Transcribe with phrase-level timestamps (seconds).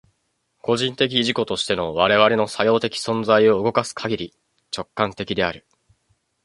[0.63, 4.33] 個人的自己としての我々の作用的存在を動かすかぎり、
[4.75, 5.63] 直観的である。